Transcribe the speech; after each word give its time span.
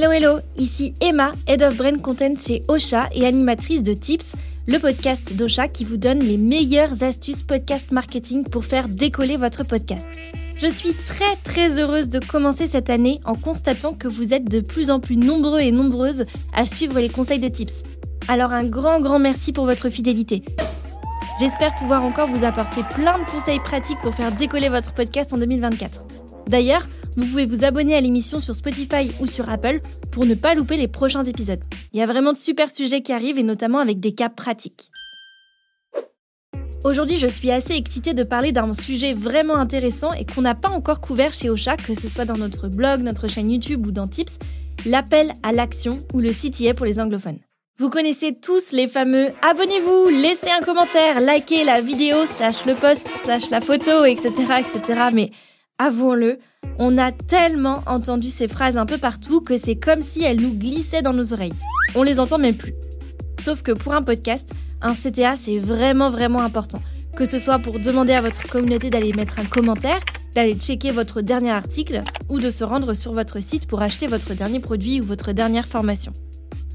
Hello 0.00 0.12
hello, 0.12 0.38
ici 0.56 0.94
Emma, 1.00 1.32
Head 1.48 1.60
of 1.60 1.76
Brain 1.76 1.98
Content 1.98 2.34
chez 2.38 2.62
Ocha 2.68 3.08
et 3.12 3.26
animatrice 3.26 3.82
de 3.82 3.94
Tips, 3.94 4.36
le 4.68 4.78
podcast 4.78 5.32
d'Ocha 5.32 5.66
qui 5.66 5.84
vous 5.84 5.96
donne 5.96 6.20
les 6.20 6.36
meilleures 6.36 7.02
astuces 7.02 7.42
podcast 7.42 7.90
marketing 7.90 8.44
pour 8.44 8.64
faire 8.64 8.86
décoller 8.86 9.36
votre 9.36 9.64
podcast. 9.64 10.06
Je 10.56 10.68
suis 10.68 10.92
très 10.92 11.34
très 11.42 11.80
heureuse 11.80 12.08
de 12.08 12.20
commencer 12.20 12.68
cette 12.68 12.90
année 12.90 13.18
en 13.24 13.34
constatant 13.34 13.92
que 13.92 14.06
vous 14.06 14.34
êtes 14.34 14.48
de 14.48 14.60
plus 14.60 14.92
en 14.92 15.00
plus 15.00 15.16
nombreux 15.16 15.58
et 15.58 15.72
nombreuses 15.72 16.22
à 16.54 16.64
suivre 16.64 17.00
les 17.00 17.08
conseils 17.08 17.40
de 17.40 17.48
Tips. 17.48 17.82
Alors 18.28 18.52
un 18.52 18.62
grand 18.62 19.00
grand 19.00 19.18
merci 19.18 19.52
pour 19.52 19.64
votre 19.64 19.88
fidélité. 19.88 20.44
J'espère 21.40 21.74
pouvoir 21.74 22.04
encore 22.04 22.28
vous 22.28 22.44
apporter 22.44 22.82
plein 22.94 23.18
de 23.18 23.24
conseils 23.24 23.58
pratiques 23.58 24.00
pour 24.00 24.14
faire 24.14 24.30
décoller 24.30 24.68
votre 24.68 24.94
podcast 24.94 25.32
en 25.32 25.38
2024. 25.38 26.06
D'ailleurs, 26.46 26.86
vous 27.18 27.26
pouvez 27.26 27.46
vous 27.46 27.64
abonner 27.64 27.96
à 27.96 28.00
l'émission 28.00 28.38
sur 28.38 28.54
Spotify 28.54 29.10
ou 29.18 29.26
sur 29.26 29.50
Apple 29.50 29.80
pour 30.12 30.24
ne 30.24 30.34
pas 30.34 30.54
louper 30.54 30.76
les 30.76 30.86
prochains 30.86 31.24
épisodes. 31.24 31.60
Il 31.92 31.98
y 31.98 32.02
a 32.02 32.06
vraiment 32.06 32.32
de 32.32 32.36
super 32.36 32.70
sujets 32.70 33.02
qui 33.02 33.12
arrivent 33.12 33.38
et 33.38 33.42
notamment 33.42 33.80
avec 33.80 33.98
des 33.98 34.12
cas 34.12 34.28
pratiques. 34.28 34.92
Aujourd'hui, 36.84 37.16
je 37.16 37.26
suis 37.26 37.50
assez 37.50 37.74
excitée 37.74 38.14
de 38.14 38.22
parler 38.22 38.52
d'un 38.52 38.72
sujet 38.72 39.14
vraiment 39.14 39.56
intéressant 39.56 40.12
et 40.12 40.24
qu'on 40.24 40.42
n'a 40.42 40.54
pas 40.54 40.68
encore 40.68 41.00
couvert 41.00 41.32
chez 41.32 41.50
Ocha, 41.50 41.76
que 41.76 41.96
ce 41.96 42.08
soit 42.08 42.24
dans 42.24 42.36
notre 42.36 42.68
blog, 42.68 43.00
notre 43.00 43.26
chaîne 43.26 43.50
YouTube 43.50 43.88
ou 43.88 43.90
dans 43.90 44.06
Tips, 44.06 44.38
l'appel 44.86 45.32
à 45.42 45.50
l'action 45.50 45.98
ou 46.14 46.20
le 46.20 46.30
CTA 46.30 46.74
pour 46.74 46.86
les 46.86 47.00
anglophones. 47.00 47.40
Vous 47.80 47.90
connaissez 47.90 48.36
tous 48.40 48.70
les 48.70 48.86
fameux 48.86 49.30
abonnez-vous, 49.42 50.08
laissez 50.08 50.50
un 50.50 50.64
commentaire, 50.64 51.20
likez 51.20 51.64
la 51.64 51.80
vidéo, 51.80 52.26
slash 52.26 52.64
le 52.64 52.74
post, 52.74 53.04
slash 53.24 53.50
la 53.50 53.60
photo, 53.60 54.04
etc., 54.04 54.30
etc. 54.60 55.00
Mais 55.12 55.32
avouons-le, 55.78 56.38
on 56.78 56.98
a 56.98 57.12
tellement 57.12 57.82
entendu 57.86 58.30
ces 58.30 58.48
phrases 58.48 58.76
un 58.76 58.86
peu 58.86 58.98
partout 58.98 59.40
que 59.40 59.58
c'est 59.58 59.76
comme 59.76 60.00
si 60.00 60.22
elles 60.22 60.40
nous 60.40 60.52
glissaient 60.52 61.02
dans 61.02 61.12
nos 61.12 61.32
oreilles. 61.32 61.54
On 61.94 62.02
les 62.02 62.20
entend 62.20 62.38
même 62.38 62.56
plus. 62.56 62.74
Sauf 63.40 63.62
que 63.62 63.72
pour 63.72 63.94
un 63.94 64.02
podcast, 64.02 64.50
un 64.82 64.94
CTA 64.94 65.36
c'est 65.36 65.58
vraiment 65.58 66.10
vraiment 66.10 66.40
important. 66.40 66.80
Que 67.16 67.24
ce 67.24 67.38
soit 67.38 67.58
pour 67.58 67.80
demander 67.80 68.12
à 68.12 68.20
votre 68.20 68.46
communauté 68.48 68.90
d'aller 68.90 69.12
mettre 69.12 69.40
un 69.40 69.44
commentaire, 69.44 70.00
d'aller 70.34 70.54
checker 70.54 70.90
votre 70.90 71.20
dernier 71.20 71.50
article 71.50 72.00
ou 72.28 72.38
de 72.38 72.50
se 72.50 72.64
rendre 72.64 72.94
sur 72.94 73.12
votre 73.12 73.40
site 73.40 73.66
pour 73.66 73.82
acheter 73.82 74.06
votre 74.06 74.34
dernier 74.34 74.60
produit 74.60 75.00
ou 75.00 75.04
votre 75.04 75.32
dernière 75.32 75.66
formation. 75.66 76.12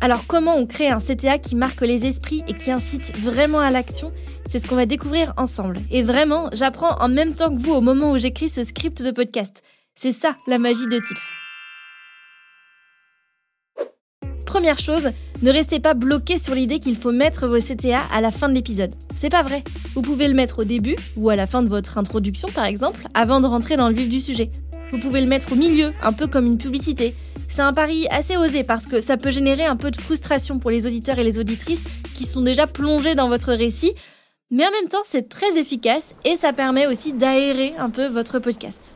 Alors 0.03 0.25
comment 0.27 0.57
on 0.57 0.65
crée 0.65 0.89
un 0.89 0.97
CTA 0.97 1.37
qui 1.37 1.55
marque 1.55 1.79
les 1.79 2.05
esprits 2.05 2.43
et 2.49 2.53
qui 2.53 2.71
incite 2.71 3.15
vraiment 3.15 3.59
à 3.59 3.71
l'action? 3.71 4.11
C'est 4.49 4.59
ce 4.59 4.67
qu'on 4.67 4.75
va 4.75 4.85
découvrir 4.85 5.33
ensemble. 5.37 5.79
Et 5.91 6.03
vraiment, 6.03 6.49
j'apprends 6.51 6.99
en 6.99 7.07
même 7.07 7.33
temps 7.33 7.55
que 7.55 7.61
vous 7.61 7.71
au 7.71 7.79
moment 7.79 8.11
où 8.11 8.17
j'écris 8.17 8.49
ce 8.49 8.65
script 8.65 9.01
de 9.01 9.11
podcast. 9.11 9.63
C'est 9.95 10.11
ça 10.11 10.35
la 10.45 10.57
magie 10.57 10.87
de 10.87 10.97
Tips. 10.97 11.23
Première 14.45 14.77
chose, 14.77 15.11
ne 15.41 15.51
restez 15.51 15.79
pas 15.79 15.93
bloqué 15.93 16.37
sur 16.37 16.53
l'idée 16.53 16.81
qu'il 16.81 16.97
faut 16.97 17.13
mettre 17.13 17.47
vos 17.47 17.59
CTA 17.59 18.01
à 18.13 18.19
la 18.19 18.31
fin 18.31 18.49
de 18.49 18.55
l'épisode. 18.55 18.93
C'est 19.15 19.29
pas 19.29 19.41
vrai. 19.41 19.63
Vous 19.95 20.01
pouvez 20.01 20.27
le 20.27 20.33
mettre 20.33 20.59
au 20.59 20.63
début 20.65 20.97
ou 21.15 21.29
à 21.29 21.37
la 21.37 21.47
fin 21.47 21.63
de 21.63 21.69
votre 21.69 21.97
introduction 21.97 22.49
par 22.53 22.65
exemple, 22.65 23.07
avant 23.13 23.39
de 23.39 23.47
rentrer 23.47 23.77
dans 23.77 23.87
le 23.87 23.93
vif 23.93 24.09
du 24.09 24.19
sujet. 24.19 24.51
Vous 24.91 24.99
pouvez 24.99 25.21
le 25.21 25.27
mettre 25.27 25.53
au 25.53 25.55
milieu, 25.55 25.93
un 26.01 26.11
peu 26.11 26.27
comme 26.27 26.45
une 26.45 26.57
publicité. 26.57 27.15
C'est 27.53 27.61
un 27.61 27.71
pari 27.71 28.07
assez 28.09 28.35
osé 28.35 28.63
parce 28.63 28.87
que 28.87 28.99
ça 28.99 29.15
peut 29.15 29.29
générer 29.29 29.63
un 29.63 29.75
peu 29.75 29.91
de 29.91 30.01
frustration 30.01 30.57
pour 30.57 30.71
les 30.71 30.87
auditeurs 30.87 31.19
et 31.19 31.23
les 31.23 31.37
auditrices 31.37 31.83
qui 32.15 32.25
sont 32.25 32.41
déjà 32.41 32.65
plongés 32.65 33.13
dans 33.13 33.29
votre 33.29 33.53
récit, 33.53 33.93
mais 34.49 34.65
en 34.65 34.71
même 34.71 34.89
temps 34.89 35.03
c'est 35.05 35.29
très 35.29 35.55
efficace 35.59 36.15
et 36.25 36.35
ça 36.35 36.51
permet 36.51 36.87
aussi 36.87 37.13
d'aérer 37.13 37.75
un 37.77 37.91
peu 37.91 38.07
votre 38.07 38.39
podcast. 38.39 38.95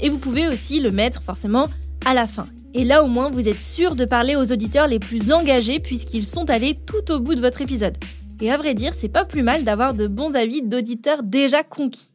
Et 0.00 0.10
vous 0.10 0.18
pouvez 0.18 0.46
aussi 0.46 0.78
le 0.78 0.92
mettre 0.92 1.24
forcément 1.24 1.66
à 2.06 2.14
la 2.14 2.28
fin. 2.28 2.46
Et 2.72 2.84
là 2.84 3.02
au 3.02 3.08
moins 3.08 3.30
vous 3.30 3.48
êtes 3.48 3.58
sûr 3.58 3.96
de 3.96 4.04
parler 4.04 4.36
aux 4.36 4.52
auditeurs 4.52 4.86
les 4.86 5.00
plus 5.00 5.32
engagés 5.32 5.80
puisqu'ils 5.80 6.24
sont 6.24 6.50
allés 6.50 6.78
tout 6.86 7.12
au 7.12 7.18
bout 7.18 7.34
de 7.34 7.40
votre 7.40 7.62
épisode. 7.62 7.98
Et 8.40 8.52
à 8.52 8.56
vrai 8.56 8.74
dire, 8.74 8.94
c'est 8.94 9.08
pas 9.08 9.24
plus 9.24 9.42
mal 9.42 9.64
d'avoir 9.64 9.94
de 9.94 10.06
bons 10.06 10.34
avis 10.36 10.62
d'auditeurs 10.62 11.22
déjà 11.22 11.62
conquis. 11.62 12.12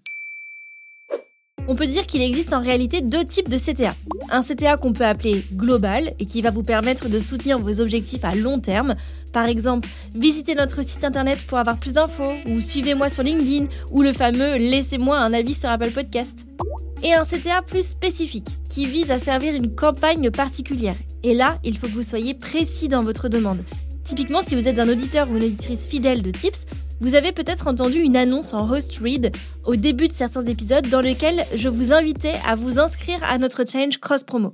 On 1.68 1.76
peut 1.76 1.88
dire 1.88 2.06
qu'il 2.06 2.22
existe 2.22 2.52
en 2.52 2.62
réalité 2.62 3.02
deux 3.02 3.24
types 3.24 3.48
de 3.48 3.58
CTA. 3.58 3.96
Un 4.30 4.42
CTA 4.42 4.76
qu'on 4.76 4.92
peut 4.92 5.06
appeler 5.06 5.46
global 5.54 6.12
et 6.20 6.26
qui 6.26 6.42
va 6.42 6.50
vous 6.50 6.64
permettre 6.64 7.08
de 7.08 7.22
soutenir 7.22 7.58
vos 7.58 7.80
objectifs 7.80 8.26
à 8.26 8.36
long 8.36 8.60
terme. 8.60 8.96
Par 9.32 9.46
exemple, 9.46 9.88
visitez 10.14 10.56
notre 10.56 10.84
site 10.84 11.06
internet 11.06 11.40
pour 11.48 11.58
avoir 11.58 11.78
plus 11.78 11.94
d'infos, 11.94 12.34
ou 12.48 12.60
suivez-moi 12.60 13.10
sur 13.10 13.24
LinkedIn, 13.24 13.68
ou 13.92 14.02
le 14.02 14.12
fameux 14.12 14.58
laissez-moi 14.58 15.18
un 15.18 15.34
avis 15.34 15.54
sur 15.54 15.70
Apple 15.70 15.92
Podcast. 15.92 16.48
Et 17.02 17.14
un 17.14 17.24
CTA 17.24 17.62
plus 17.62 17.86
spécifique, 17.86 18.48
qui 18.70 18.86
vise 18.86 19.12
à 19.12 19.20
servir 19.20 19.56
une 19.56 19.74
campagne 19.74 20.32
particulière. 20.32 20.96
Et 21.24 21.34
là, 21.34 21.58
il 21.64 21.78
faut 21.78 21.88
que 21.88 21.94
vous 21.94 22.04
soyez 22.04 22.34
précis 22.34 22.90
dans 22.90 23.04
votre 23.04 23.30
demande. 23.30 23.64
Typiquement, 24.04 24.42
si 24.42 24.56
vous 24.56 24.68
êtes 24.68 24.80
un 24.80 24.90
auditeur 24.90 25.30
ou 25.30 25.38
une 25.38 25.44
auditrice 25.44 25.88
fidèle 25.88 26.22
de 26.22 26.32
Tips, 26.32 26.66
vous 27.00 27.16
avez 27.16 27.32
peut-être 27.32 27.68
entendu 27.68 28.00
une 28.00 28.18
annonce 28.18 28.54
en 28.54 28.70
host 28.70 28.98
read 28.98 29.36
au 29.66 29.76
début 29.76 30.08
de 30.08 30.14
certains 30.14 30.46
épisodes 30.46 30.88
dans 30.90 31.02
lequel 31.02 31.46
je 31.56 31.70
vous 31.70 31.94
invitais 31.94 32.36
à 32.46 32.56
vous 32.56 32.80
inscrire 32.80 33.24
à 33.24 33.38
notre 33.38 33.66
challenge 33.66 34.00
cross 34.00 34.24
promo. 34.24 34.54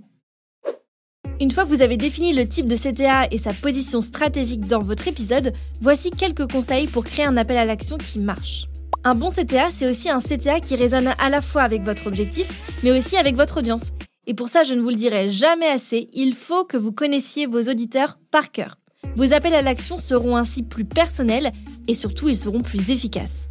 Une 1.42 1.52
fois 1.52 1.64
que 1.64 1.70
vous 1.70 1.82
avez 1.82 1.96
défini 1.96 2.34
le 2.34 2.48
type 2.48 2.68
de 2.68 2.76
CTA 2.76 3.28
et 3.32 3.38
sa 3.38 3.54
position 3.54 4.02
stratégique 4.02 4.68
dans 4.68 4.80
votre 4.80 5.08
épisode, 5.08 5.54
voici 5.82 6.12
quelques 6.12 6.52
conseils 6.52 6.88
pour 6.88 7.06
créer 7.06 7.26
un 7.26 7.38
appel 7.38 7.58
à 7.58 7.66
l'action 7.66 7.98
qui 7.98 8.20
marche. 8.20 8.66
Un 9.04 9.16
bon 9.16 9.30
CTA, 9.30 9.70
c'est 9.72 9.88
aussi 9.88 10.10
un 10.10 10.20
CTA 10.20 10.60
qui 10.60 10.76
résonne 10.76 11.14
à 11.18 11.30
la 11.30 11.42
fois 11.42 11.62
avec 11.62 11.84
votre 11.84 12.08
objectif, 12.08 12.52
mais 12.84 12.92
aussi 12.92 13.16
avec 13.16 13.36
votre 13.36 13.60
audience. 13.60 13.94
Et 14.28 14.34
pour 14.34 14.50
ça, 14.50 14.64
je 14.64 14.74
ne 14.74 14.82
vous 14.82 14.90
le 14.90 14.96
dirai 14.96 15.30
jamais 15.30 15.70
assez, 15.70 16.10
il 16.14 16.34
faut 16.34 16.66
que 16.66 16.78
vous 16.78 16.92
connaissiez 16.92 17.46
vos 17.46 17.64
auditeurs 17.64 18.20
par 18.32 18.52
cœur. 18.52 18.78
Vos 19.16 19.34
appels 19.34 19.56
à 19.56 19.62
l'action 19.62 19.98
seront 19.98 20.36
ainsi 20.36 20.64
plus 20.64 20.86
personnels 20.86 21.52
et 21.88 21.96
surtout 21.96 22.30
ils 22.30 22.38
seront 22.38 22.62
plus 22.62 22.92
efficaces. 22.92 23.48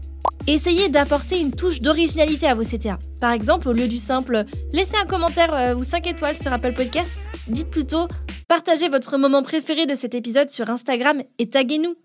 Essayez 0.46 0.88
d'apporter 0.88 1.40
une 1.40 1.50
touche 1.50 1.80
d'originalité 1.80 2.46
à 2.46 2.54
vos 2.54 2.62
CTA. 2.62 2.98
Par 3.20 3.32
exemple, 3.32 3.68
au 3.68 3.72
lieu 3.72 3.86
du 3.86 3.98
simple 3.98 4.44
laissez 4.72 4.96
un 4.96 5.06
commentaire 5.06 5.54
euh, 5.54 5.74
ou 5.74 5.82
5 5.82 6.06
étoiles 6.06 6.36
sur 6.36 6.52
Apple 6.52 6.72
Podcast, 6.72 7.08
dites 7.48 7.68
plutôt 7.68 8.08
partagez 8.48 8.88
votre 8.88 9.18
moment 9.18 9.42
préféré 9.42 9.86
de 9.86 9.94
cet 9.94 10.14
épisode 10.14 10.48
sur 10.48 10.70
Instagram 10.70 11.22
et 11.38 11.50
taguez-nous. 11.50 11.96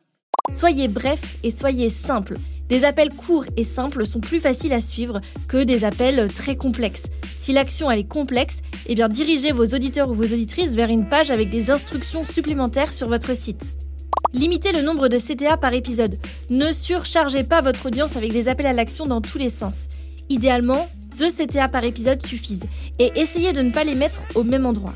Soyez 0.52 0.88
bref 0.88 1.38
et 1.44 1.52
soyez 1.52 1.90
simple. 1.90 2.36
Des 2.70 2.86
appels 2.86 3.14
courts 3.14 3.46
et 3.58 3.64
simples 3.64 4.06
sont 4.06 4.20
plus 4.20 4.40
faciles 4.40 4.74
à 4.74 4.82
suivre 4.82 5.22
que 5.48 5.64
des 5.64 5.84
appels 5.84 6.30
très 6.34 6.56
complexes. 6.56 7.08
Si 7.38 7.52
l'action 7.52 7.92
est 7.92 8.08
complexe, 8.08 8.60
eh 8.88 8.96
dirigez 8.96 9.52
vos 9.52 9.66
auditeurs 9.66 10.10
ou 10.10 10.14
vos 10.14 10.24
auditrices 10.24 10.76
vers 10.76 10.90
une 10.90 11.08
page 11.08 11.30
avec 11.30 11.50
des 11.50 11.72
instructions 11.72 12.24
supplémentaires 12.24 12.94
sur 12.94 13.10
votre 13.10 13.36
site. 13.36 13.64
Limitez 14.34 14.72
le 14.72 14.82
nombre 14.82 15.10
de 15.10 15.18
CTA 15.18 15.58
par 15.58 15.74
épisode. 15.74 16.18
Ne 16.50 16.72
surchargez 16.72 17.44
pas 17.44 17.62
votre 17.62 17.86
audience 17.86 18.16
avec 18.16 18.32
des 18.32 18.48
appels 18.48 18.66
à 18.66 18.74
l'action 18.74 19.06
dans 19.06 19.22
tous 19.22 19.38
les 19.38 19.50
sens. 19.50 19.88
Idéalement, 20.30 20.90
deux 21.18 21.30
CTA 21.30 21.68
par 21.68 21.84
épisode 21.84 22.26
suffisent 22.26 22.66
et 22.98 23.12
essayez 23.16 23.54
de 23.54 23.62
ne 23.62 23.72
pas 23.72 23.84
les 23.84 23.96
mettre 23.96 24.24
au 24.36 24.44
même 24.44 24.66
endroit. 24.66 24.94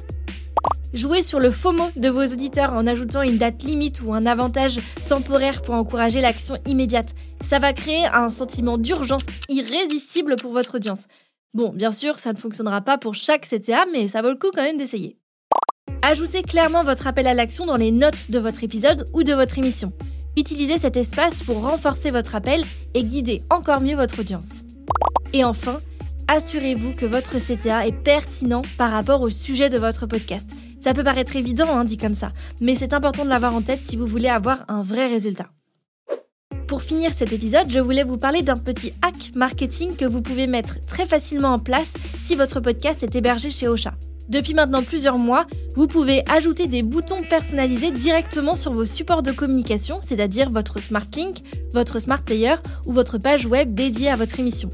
Jouez 0.97 1.21
sur 1.21 1.39
le 1.39 1.51
FOMO 1.51 1.91
de 1.95 2.09
vos 2.09 2.25
auditeurs 2.25 2.73
en 2.73 2.87
ajoutant 2.87 3.21
une 3.21 3.37
date 3.37 3.61
limite 3.61 4.01
ou 4.01 4.15
un 4.15 4.25
avantage 4.25 4.79
temporaire 5.07 5.61
pour 5.61 5.75
encourager 5.75 6.21
l'action 6.21 6.57
immédiate. 6.65 7.13
Ça 7.45 7.59
va 7.59 7.71
créer 7.71 8.07
un 8.07 8.31
sentiment 8.31 8.79
d'urgence 8.79 9.21
irrésistible 9.47 10.37
pour 10.37 10.53
votre 10.53 10.77
audience. 10.77 11.05
Bon, 11.53 11.69
bien 11.69 11.91
sûr, 11.91 12.17
ça 12.17 12.33
ne 12.33 12.37
fonctionnera 12.37 12.81
pas 12.81 12.97
pour 12.97 13.13
chaque 13.13 13.47
CTA, 13.47 13.85
mais 13.93 14.07
ça 14.07 14.23
vaut 14.23 14.31
le 14.31 14.37
coup 14.37 14.49
quand 14.51 14.63
même 14.63 14.79
d'essayer. 14.79 15.19
Ajoutez 16.01 16.41
clairement 16.41 16.83
votre 16.83 17.05
appel 17.05 17.27
à 17.27 17.35
l'action 17.35 17.67
dans 17.67 17.77
les 17.77 17.91
notes 17.91 18.31
de 18.31 18.39
votre 18.39 18.63
épisode 18.63 19.07
ou 19.13 19.21
de 19.21 19.35
votre 19.35 19.59
émission. 19.59 19.93
Utilisez 20.35 20.79
cet 20.79 20.97
espace 20.97 21.43
pour 21.43 21.61
renforcer 21.61 22.09
votre 22.09 22.33
appel 22.33 22.63
et 22.95 23.03
guider 23.03 23.43
encore 23.51 23.81
mieux 23.81 23.95
votre 23.95 24.21
audience. 24.21 24.63
Et 25.31 25.43
enfin, 25.43 25.79
assurez-vous 26.27 26.93
que 26.93 27.05
votre 27.05 27.37
CTA 27.37 27.85
est 27.85 28.03
pertinent 28.03 28.63
par 28.79 28.89
rapport 28.89 29.21
au 29.21 29.29
sujet 29.29 29.69
de 29.69 29.77
votre 29.77 30.07
podcast. 30.07 30.49
Ça 30.87 30.93
peut 30.93 31.03
paraître 31.03 31.35
évident, 31.35 31.67
hein, 31.77 31.83
dit 31.83 31.97
comme 31.97 32.13
ça, 32.13 32.31
mais 32.61 32.73
c'est 32.73 32.93
important 32.93 33.25
de 33.25 33.29
l'avoir 33.29 33.53
en 33.53 33.61
tête 33.61 33.81
si 33.81 33.97
vous 33.97 34.05
voulez 34.05 34.29
avoir 34.29 34.63
un 34.69 34.83
vrai 34.83 35.07
résultat. 35.07 35.49
Pour 36.65 36.81
finir 36.81 37.11
cet 37.11 37.33
épisode, 37.33 37.69
je 37.69 37.79
voulais 37.79 38.05
vous 38.05 38.15
parler 38.15 38.41
d'un 38.41 38.55
petit 38.55 38.93
hack 39.01 39.35
marketing 39.35 39.97
que 39.97 40.05
vous 40.05 40.21
pouvez 40.21 40.47
mettre 40.47 40.79
très 40.85 41.05
facilement 41.05 41.49
en 41.49 41.59
place 41.59 41.95
si 42.17 42.35
votre 42.35 42.61
podcast 42.61 43.03
est 43.03 43.17
hébergé 43.17 43.49
chez 43.49 43.67
Ocha. 43.67 43.95
Depuis 44.29 44.53
maintenant 44.53 44.81
plusieurs 44.81 45.17
mois, 45.17 45.45
vous 45.75 45.87
pouvez 45.87 46.23
ajouter 46.31 46.67
des 46.67 46.83
boutons 46.83 47.21
personnalisés 47.21 47.91
directement 47.91 48.55
sur 48.55 48.71
vos 48.71 48.85
supports 48.85 49.23
de 49.23 49.33
communication, 49.33 49.99
c'est-à-dire 50.01 50.49
votre 50.51 50.79
Smart 50.79 51.07
Link, 51.17 51.39
votre 51.73 51.99
Smart 51.99 52.23
Player 52.23 52.55
ou 52.85 52.93
votre 52.93 53.17
page 53.17 53.45
web 53.45 53.73
dédiée 53.73 54.09
à 54.09 54.15
votre 54.15 54.39
émission. 54.39 54.69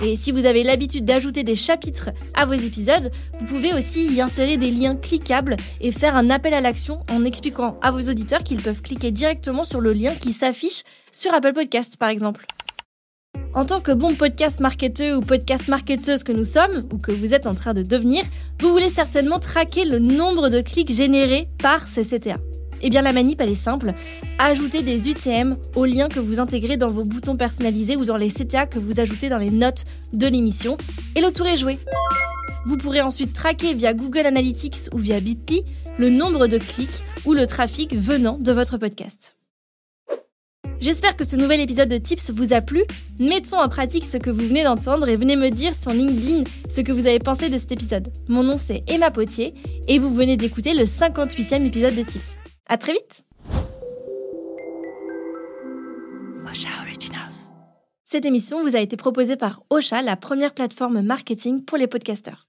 Et 0.00 0.16
si 0.16 0.30
vous 0.30 0.46
avez 0.46 0.62
l'habitude 0.62 1.04
d'ajouter 1.04 1.42
des 1.42 1.56
chapitres 1.56 2.10
à 2.34 2.46
vos 2.46 2.54
épisodes, 2.54 3.10
vous 3.40 3.46
pouvez 3.46 3.72
aussi 3.72 4.06
y 4.06 4.20
insérer 4.20 4.56
des 4.56 4.70
liens 4.70 4.94
cliquables 4.94 5.56
et 5.80 5.90
faire 5.90 6.16
un 6.16 6.30
appel 6.30 6.54
à 6.54 6.60
l'action 6.60 7.00
en 7.10 7.24
expliquant 7.24 7.78
à 7.82 7.90
vos 7.90 8.02
auditeurs 8.02 8.44
qu'ils 8.44 8.62
peuvent 8.62 8.82
cliquer 8.82 9.10
directement 9.10 9.64
sur 9.64 9.80
le 9.80 9.92
lien 9.92 10.14
qui 10.14 10.32
s'affiche 10.32 10.82
sur 11.10 11.34
Apple 11.34 11.52
Podcast 11.52 11.96
par 11.96 12.10
exemple. 12.10 12.46
En 13.54 13.64
tant 13.64 13.80
que 13.80 13.92
bon 13.92 14.14
podcast 14.14 14.60
marketeur 14.60 15.18
ou 15.18 15.20
podcast 15.20 15.68
marketeuse 15.68 16.22
que 16.22 16.32
nous 16.32 16.44
sommes, 16.44 16.86
ou 16.92 16.98
que 16.98 17.10
vous 17.10 17.34
êtes 17.34 17.46
en 17.46 17.54
train 17.54 17.74
de 17.74 17.82
devenir, 17.82 18.22
vous 18.60 18.70
voulez 18.70 18.90
certainement 18.90 19.38
traquer 19.38 19.84
le 19.84 19.98
nombre 19.98 20.48
de 20.48 20.60
clics 20.60 20.92
générés 20.92 21.48
par 21.58 21.88
ces 21.88 22.04
CTA. 22.04 22.36
Eh 22.82 22.90
bien 22.90 23.02
la 23.02 23.12
manip 23.12 23.40
elle 23.40 23.50
est 23.50 23.54
simple, 23.54 23.92
ajoutez 24.38 24.82
des 24.82 25.08
UTM 25.08 25.54
aux 25.74 25.84
liens 25.84 26.08
que 26.08 26.20
vous 26.20 26.40
intégrez 26.40 26.76
dans 26.76 26.90
vos 26.90 27.04
boutons 27.04 27.36
personnalisés 27.36 27.96
ou 27.96 28.04
dans 28.04 28.16
les 28.16 28.30
CTA 28.30 28.66
que 28.66 28.78
vous 28.78 29.00
ajoutez 29.00 29.28
dans 29.28 29.38
les 29.38 29.50
notes 29.50 29.84
de 30.12 30.26
l'émission, 30.26 30.76
et 31.14 31.20
le 31.20 31.32
tour 31.32 31.46
est 31.46 31.56
joué. 31.56 31.78
Vous 32.66 32.76
pourrez 32.76 33.00
ensuite 33.00 33.32
traquer 33.32 33.74
via 33.74 33.94
Google 33.94 34.26
Analytics 34.26 34.92
ou 34.92 34.98
via 34.98 35.20
Bitly 35.20 35.64
le 35.98 36.10
nombre 36.10 36.46
de 36.46 36.58
clics 36.58 37.02
ou 37.24 37.32
le 37.32 37.46
trafic 37.46 37.94
venant 37.94 38.38
de 38.38 38.52
votre 38.52 38.78
podcast. 38.78 39.36
J'espère 40.80 41.16
que 41.16 41.24
ce 41.24 41.34
nouvel 41.34 41.60
épisode 41.60 41.88
de 41.88 41.98
Tips 41.98 42.30
vous 42.30 42.52
a 42.52 42.60
plu. 42.60 42.84
Mettons 43.18 43.58
en 43.58 43.68
pratique 43.68 44.04
ce 44.04 44.16
que 44.16 44.30
vous 44.30 44.46
venez 44.46 44.62
d'entendre 44.62 45.08
et 45.08 45.16
venez 45.16 45.34
me 45.34 45.50
dire 45.50 45.74
sur 45.74 45.92
LinkedIn 45.92 46.44
ce 46.68 46.82
que 46.82 46.92
vous 46.92 47.06
avez 47.08 47.18
pensé 47.18 47.48
de 47.48 47.58
cet 47.58 47.72
épisode. 47.72 48.12
Mon 48.28 48.44
nom 48.44 48.56
c'est 48.56 48.84
Emma 48.86 49.10
Potier 49.10 49.54
et 49.88 49.98
vous 49.98 50.14
venez 50.14 50.36
d'écouter 50.36 50.74
le 50.74 50.84
58e 50.84 51.66
épisode 51.66 51.96
de 51.96 52.02
Tips. 52.02 52.38
À 52.68 52.76
très 52.76 52.92
vite 52.92 53.24
Cette 58.04 58.24
émission 58.24 58.62
vous 58.62 58.76
a 58.76 58.80
été 58.80 58.96
proposée 58.96 59.36
par 59.36 59.62
Ocha, 59.70 60.02
la 60.02 60.16
première 60.16 60.54
plateforme 60.54 61.02
marketing 61.02 61.64
pour 61.64 61.78
les 61.78 61.86
podcasteurs. 61.86 62.48